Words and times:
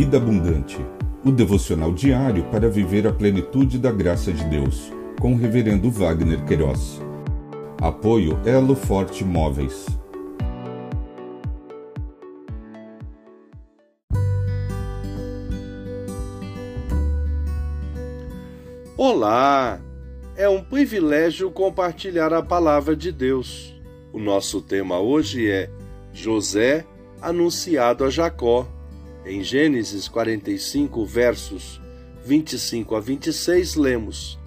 Vida 0.00 0.16
Abundante, 0.16 0.78
o 1.22 1.30
devocional 1.30 1.92
diário 1.92 2.44
para 2.44 2.70
viver 2.70 3.06
a 3.06 3.12
plenitude 3.12 3.78
da 3.78 3.92
graça 3.92 4.32
de 4.32 4.42
Deus, 4.44 4.90
com 5.20 5.34
o 5.34 5.36
Reverendo 5.36 5.90
Wagner 5.90 6.42
Queiroz. 6.46 7.02
Apoio 7.78 8.40
Elo 8.46 8.74
Forte 8.74 9.22
Móveis. 9.22 9.84
Olá! 18.96 19.78
É 20.34 20.48
um 20.48 20.64
privilégio 20.64 21.50
compartilhar 21.50 22.32
a 22.32 22.42
palavra 22.42 22.96
de 22.96 23.12
Deus. 23.12 23.78
O 24.14 24.18
nosso 24.18 24.62
tema 24.62 24.98
hoje 24.98 25.50
é 25.50 25.68
José 26.10 26.86
anunciado 27.20 28.02
a 28.02 28.08
Jacó. 28.08 28.66
Em 29.24 29.42
Gênesis 29.42 30.08
45, 30.08 31.04
versos 31.04 31.80
25 32.24 32.96
a 32.96 33.00
26, 33.00 33.76
lemos: 33.76 34.38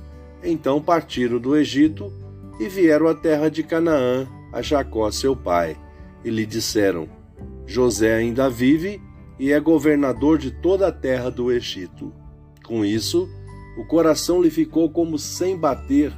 Então 0.43 0.81
partiram 0.81 1.39
do 1.39 1.55
Egito 1.55 2.11
e 2.59 2.67
vieram 2.67 3.07
à 3.07 3.13
terra 3.13 3.49
de 3.49 3.63
Canaã, 3.63 4.27
a 4.51 4.61
Jacó 4.61 5.09
seu 5.11 5.35
pai, 5.35 5.77
e 6.23 6.29
lhe 6.29 6.45
disseram: 6.45 7.07
José 7.65 8.15
ainda 8.15 8.49
vive 8.49 9.01
e 9.39 9.51
é 9.51 9.59
governador 9.59 10.37
de 10.37 10.51
toda 10.51 10.87
a 10.87 10.91
terra 10.91 11.29
do 11.29 11.51
Egito. 11.51 12.11
Com 12.65 12.83
isso, 12.83 13.29
o 13.77 13.85
coração 13.85 14.41
lhe 14.41 14.49
ficou 14.49 14.89
como 14.89 15.19
sem 15.19 15.57
bater, 15.57 16.11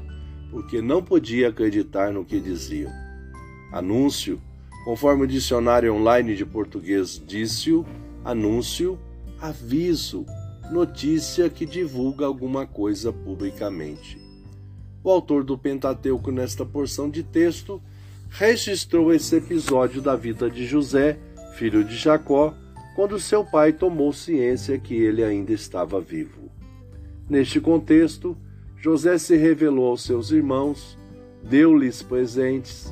porque 0.49 0.81
não 0.81 1.03
podia 1.03 1.49
acreditar 1.49 2.11
no 2.11 2.23
que 2.23 2.39
diziam. 2.39 2.91
Anúncio 3.73 4.39
Conforme 4.85 5.23
o 5.23 5.27
dicionário 5.27 5.95
online 5.95 6.35
de 6.35 6.45
português 6.45 7.19
disse 7.25 7.71
anúncio, 8.25 8.97
aviso, 9.39 10.25
notícia 10.71 11.47
que 11.47 11.63
divulga 11.63 12.25
alguma 12.25 12.65
coisa 12.65 13.13
publicamente. 13.13 14.19
O 15.03 15.11
autor 15.11 15.43
do 15.43 15.55
Pentateuco, 15.55 16.31
nesta 16.31 16.65
porção 16.65 17.07
de 17.07 17.21
texto, 17.21 17.79
registrou 18.27 19.13
esse 19.13 19.35
episódio 19.35 20.01
da 20.01 20.15
vida 20.15 20.49
de 20.49 20.65
José, 20.65 21.19
filho 21.53 21.83
de 21.83 21.95
Jacó, 21.95 22.55
quando 22.95 23.19
seu 23.19 23.45
pai 23.45 23.71
tomou 23.71 24.11
ciência 24.11 24.79
que 24.79 24.95
ele 24.95 25.23
ainda 25.23 25.53
estava 25.53 26.01
vivo. 26.01 26.49
Neste 27.29 27.61
contexto, 27.61 28.35
José 28.75 29.19
se 29.19 29.35
revelou 29.35 29.89
aos 29.89 30.03
seus 30.03 30.31
irmãos, 30.31 30.97
deu-lhes 31.43 32.01
presentes, 32.01 32.91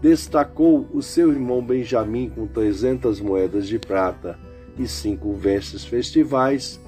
destacou 0.00 0.88
o 0.90 1.02
seu 1.02 1.30
irmão 1.30 1.62
Benjamim 1.62 2.30
com 2.30 2.46
trezentas 2.46 3.20
moedas 3.20 3.68
de 3.68 3.78
prata 3.78 4.38
e 4.78 4.88
cinco 4.88 5.34
vestes 5.34 5.84
festivais, 5.84 6.80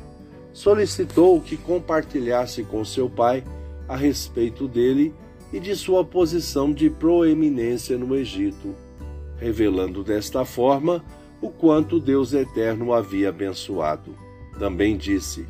solicitou 0.53 1.41
que 1.41 1.56
compartilhasse 1.56 2.62
com 2.65 2.84
seu 2.84 3.09
pai 3.09 3.45
a 3.89 3.97
respeito 3.97 4.67
dele 4.67 5.15
e 5.53 5.61
de 5.61 5.77
sua 5.77 6.05
posição 6.05 6.73
de 6.73 6.91
proeminência 6.91 7.97
no 7.97 8.17
Egito, 8.17 8.75
revelando 9.37 10.03
desta 10.03 10.45
forma 10.45 11.05
o 11.41 11.51
quanto 11.51 12.01
Deus 12.01 12.33
Eterno 12.33 12.93
havia 12.93 13.28
abençoado. 13.28 14.15
Também 14.59 14.97
disse: 14.97 15.47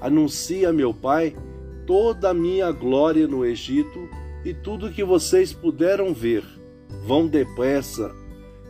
Anuncia, 0.00 0.72
meu 0.72 0.94
pai, 0.94 1.34
toda 1.86 2.30
a 2.30 2.34
minha 2.34 2.70
glória 2.70 3.26
no 3.26 3.44
Egito 3.44 4.08
e 4.44 4.54
tudo 4.54 4.92
que 4.92 5.02
vocês 5.02 5.52
puderam 5.52 6.14
ver 6.14 6.44
Vão 7.04 7.26
depressa 7.26 8.14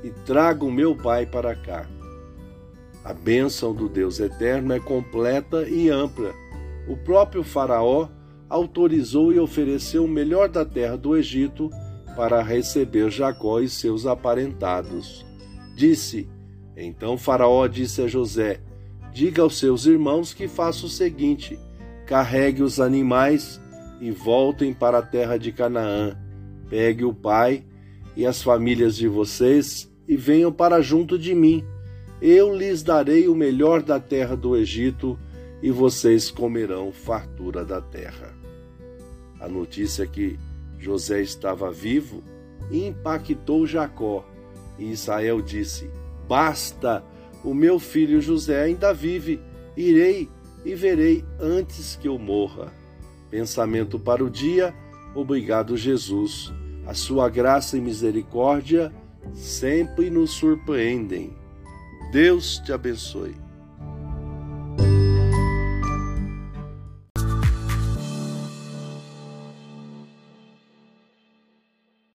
e 0.04 0.10
tragam 0.24 0.70
meu 0.70 0.94
pai 0.94 1.26
para 1.26 1.54
cá. 1.54 1.86
A 3.04 3.14
bênção 3.14 3.74
do 3.74 3.88
Deus 3.88 4.20
eterno 4.20 4.74
é 4.74 4.80
completa 4.80 5.68
e 5.68 5.88
ampla. 5.88 6.34
O 6.86 6.96
próprio 6.96 7.42
Faraó 7.42 8.08
autorizou 8.48 9.32
e 9.32 9.38
ofereceu 9.38 10.04
o 10.04 10.08
melhor 10.08 10.48
da 10.48 10.64
terra 10.64 10.96
do 10.96 11.16
Egito 11.16 11.70
para 12.14 12.42
receber 12.42 13.10
Jacó 13.10 13.60
e 13.60 13.68
seus 13.68 14.04
aparentados. 14.04 15.24
Disse: 15.74 16.28
Então 16.76 17.16
Faraó 17.16 17.66
disse 17.66 18.02
a 18.02 18.06
José: 18.06 18.60
Diga 19.12 19.42
aos 19.42 19.58
seus 19.58 19.86
irmãos 19.86 20.34
que 20.34 20.46
faça 20.46 20.84
o 20.84 20.88
seguinte: 20.88 21.58
carregue 22.06 22.62
os 22.62 22.80
animais 22.80 23.60
e 24.00 24.10
voltem 24.10 24.74
para 24.74 24.98
a 24.98 25.02
terra 25.02 25.38
de 25.38 25.52
Canaã. 25.52 26.16
Pegue 26.68 27.04
o 27.04 27.14
pai 27.14 27.64
e 28.16 28.26
as 28.26 28.42
famílias 28.42 28.96
de 28.96 29.08
vocês 29.08 29.90
e 30.06 30.16
venham 30.16 30.52
para 30.52 30.80
junto 30.80 31.18
de 31.18 31.34
mim. 31.34 31.64
Eu 32.20 32.54
lhes 32.54 32.82
darei 32.82 33.28
o 33.28 33.34
melhor 33.34 33.82
da 33.82 33.98
terra 33.98 34.36
do 34.36 34.56
Egito 34.56 35.18
e 35.62 35.70
vocês 35.70 36.30
comerão 36.30 36.92
fartura 36.92 37.64
da 37.64 37.80
terra. 37.80 38.34
A 39.40 39.48
notícia 39.48 40.06
que 40.06 40.38
José 40.78 41.22
estava 41.22 41.70
vivo 41.70 42.22
impactou 42.70 43.66
Jacó 43.66 44.24
e 44.78 44.90
Israel 44.90 45.40
disse: 45.40 45.90
Basta, 46.28 47.02
o 47.42 47.54
meu 47.54 47.78
filho 47.78 48.20
José 48.20 48.62
ainda 48.62 48.92
vive, 48.92 49.40
irei 49.76 50.28
e 50.64 50.74
verei 50.74 51.24
antes 51.38 51.96
que 51.96 52.08
eu 52.08 52.18
morra. 52.18 52.72
Pensamento 53.30 53.98
para 53.98 54.22
o 54.22 54.30
dia, 54.30 54.74
obrigado, 55.14 55.76
Jesus 55.76 56.52
a 56.90 56.94
sua 56.94 57.28
graça 57.28 57.76
e 57.76 57.80
misericórdia 57.80 58.92
sempre 59.32 60.10
nos 60.10 60.32
surpreendem. 60.32 61.32
Deus 62.12 62.58
te 62.58 62.72
abençoe. 62.72 63.49